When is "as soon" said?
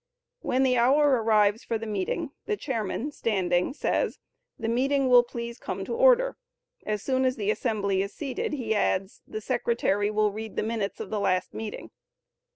6.87-7.23